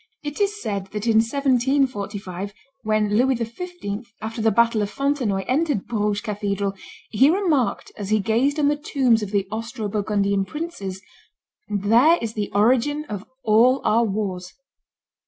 It 0.23 0.41
is 0.41 0.59
said 0.59 0.87
that 0.93 1.05
in 1.05 1.17
1745, 1.17 2.53
when 2.81 3.15
Louis 3.15 3.35
XV., 3.35 4.11
after 4.19 4.41
the 4.41 4.49
battle 4.49 4.81
of 4.81 4.89
Fontenoy, 4.89 5.43
entered 5.47 5.85
Bruges 5.85 6.21
cathedral, 6.21 6.73
he 7.11 7.29
remarked, 7.29 7.91
as 7.95 8.09
he 8.09 8.19
gazed 8.19 8.57
on 8.57 8.67
the 8.67 8.75
tombs 8.77 9.21
of 9.21 9.29
the 9.29 9.47
Austro 9.51 9.87
Burgundian 9.89 10.43
princes, 10.43 11.03
"There 11.69 12.17
is 12.19 12.33
the 12.33 12.49
origin 12.49 13.05
of 13.09 13.25
all 13.43 13.79
our 13.85 14.03
wars." 14.03 14.53